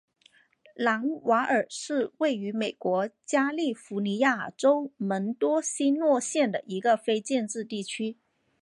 [0.77, 8.17] 朗瓦尔是位于美国加利福尼亚州门多西诺县的一个非建制地区。